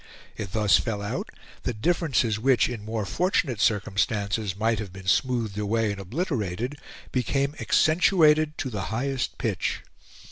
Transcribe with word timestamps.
It 0.35 0.53
thus 0.53 0.79
fell 0.79 0.99
out 1.03 1.29
that 1.61 1.79
differences 1.79 2.39
which, 2.39 2.67
in 2.67 2.83
more 2.83 3.05
fortunate 3.05 3.61
circumstances, 3.61 4.55
might 4.55 4.79
have 4.79 4.91
been 4.91 5.05
smoothed 5.05 5.59
away 5.59 5.91
and 5.91 6.01
obliterated, 6.01 6.77
became 7.11 7.53
accentuated 7.59 8.57
to 8.57 8.71
the 8.71 8.85
highest 8.89 9.37
pitch. 9.37 9.83